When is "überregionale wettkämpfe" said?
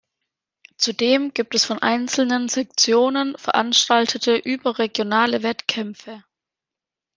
4.35-6.23